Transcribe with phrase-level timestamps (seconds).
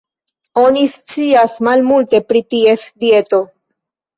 [0.61, 3.45] Oni scias malmulte pri ties dieto.